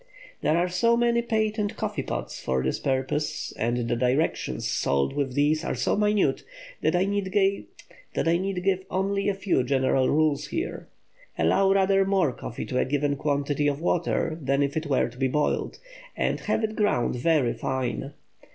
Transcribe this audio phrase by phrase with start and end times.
[0.41, 5.35] There are so many patent coffee pots for this purpose, and the directions sold with
[5.35, 6.41] these are so minute,
[6.81, 10.87] that I need give only a few general rules here.
[11.37, 15.17] Allow rather more coffee to a given quantity of water than if it were to
[15.19, 15.77] be boiled,
[16.17, 18.13] and have it ground very fine.